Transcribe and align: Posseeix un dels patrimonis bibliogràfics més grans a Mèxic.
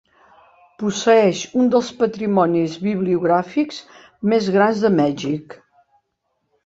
Posseeix 0.83 1.41
un 1.63 1.67
dels 1.75 1.91
patrimonis 1.99 2.79
bibliogràfics 2.87 3.83
més 4.33 4.49
grans 4.57 4.83
a 4.91 4.95
Mèxic. 5.01 5.59